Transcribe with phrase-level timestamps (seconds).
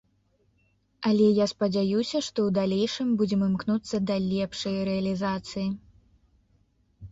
[1.09, 5.69] Але я спадзяюся, што ў далейшым будзем імкнуцца да лепшай рэалізацыі.